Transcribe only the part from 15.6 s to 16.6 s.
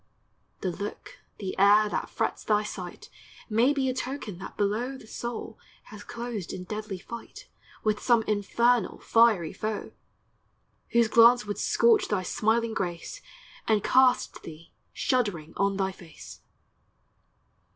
thy face!